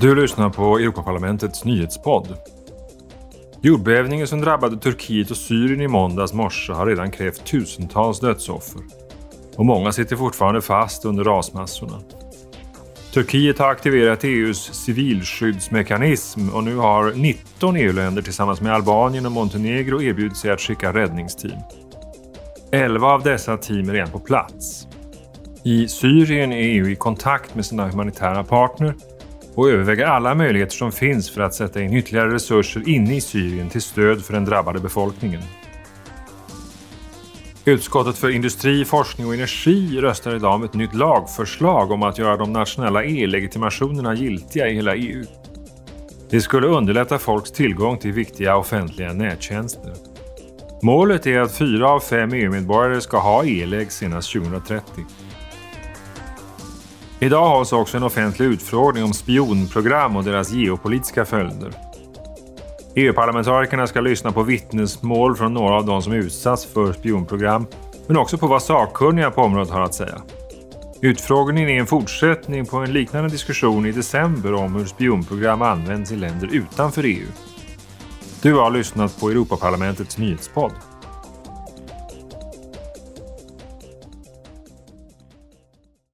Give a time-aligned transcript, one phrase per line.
[0.00, 2.36] Du lyssnar på Europaparlamentets nyhetspodd.
[3.62, 8.82] Jordbävningen som drabbade Turkiet och Syrien i måndags morse har redan krävt tusentals dödsoffer.
[9.56, 12.00] Och många sitter fortfarande fast under rasmassorna.
[13.12, 20.02] Turkiet har aktiverat EUs civilskyddsmekanism och nu har 19 EU-länder tillsammans med Albanien och Montenegro
[20.02, 21.60] erbjudit sig att skicka räddningsteam.
[22.72, 24.86] 11 av dessa team är redan på plats.
[25.64, 28.94] I Syrien är EU i kontakt med sina humanitära partner
[29.60, 33.68] och överväger alla möjligheter som finns för att sätta in ytterligare resurser inne i Syrien
[33.68, 35.42] till stöd för den drabbade befolkningen.
[37.64, 42.36] Utskottet för industri, forskning och energi röstar idag om ett nytt lagförslag om att göra
[42.36, 45.24] de nationella e-legitimationerna giltiga i hela EU.
[46.30, 49.92] Det skulle underlätta folks tillgång till viktiga offentliga nättjänster.
[50.82, 54.84] Målet är att fyra av fem EU-medborgare ska ha e-leg senast 2030.
[57.22, 61.72] Idag hålls också en offentlig utfrågning om spionprogram och deras geopolitiska följder.
[62.94, 67.66] EU-parlamentarikerna ska lyssna på vittnesmål från några av de som utsatts för spionprogram,
[68.06, 70.22] men också på vad sakkunniga på området har att säga.
[71.00, 76.16] Utfrågningen är en fortsättning på en liknande diskussion i december om hur spionprogram används i
[76.16, 77.26] länder utanför EU.
[78.42, 80.72] Du har lyssnat på Europaparlamentets nyhetspodd.